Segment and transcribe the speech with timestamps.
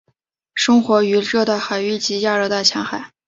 [0.55, 3.11] 生活于热带海域及亚热带的浅海。